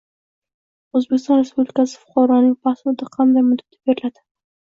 O‘zbekiston 0.99 1.37
Respublikasi 1.43 1.99
fuqaroning 1.99 2.57
pasporti 2.69 3.11
qanday 3.19 3.45
muddatga 3.53 3.93
beriladi? 3.93 4.27